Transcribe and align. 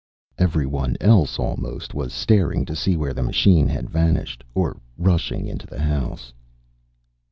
Every 0.39 0.65
one 0.65 0.97
else 0.99 1.37
almost 1.37 1.93
was 1.93 2.11
staring 2.11 2.65
to 2.65 2.75
see 2.75 2.97
where 2.97 3.13
the 3.13 3.21
machine 3.21 3.67
had 3.67 3.87
vanished, 3.87 4.43
or 4.55 4.81
rushing 4.97 5.45
into 5.45 5.67
the 5.67 5.81
house. 5.81 6.33